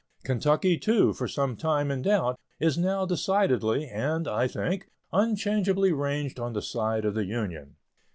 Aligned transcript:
Kentucky, 0.23 0.79
too, 0.79 1.13
for 1.13 1.27
some 1.27 1.55
time 1.55 1.91
in 1.91 2.01
doubt, 2.01 2.39
is 2.59 2.75
now 2.75 3.05
decidedly 3.05 3.85
and, 3.85 4.27
I 4.27 4.47
think, 4.47 4.89
unchangeably 5.13 5.91
ranged 5.93 6.39
on 6.39 6.53
the 6.53 6.61
side 6.63 7.05
of 7.05 7.13
the 7.13 7.25
Union. 7.25 7.75